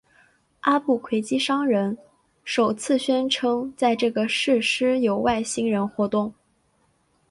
[0.61, 1.95] 阿布奎基商人
[2.43, 6.33] 首次宣称在这个设施有外星人活动。